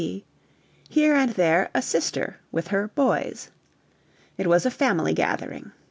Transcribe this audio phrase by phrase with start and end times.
[0.01, 0.25] D.;
[0.89, 3.51] here and there a Sister with her "boys."
[4.35, 5.73] It was a family gathering.